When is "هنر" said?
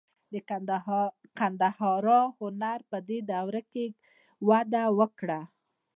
2.37-2.79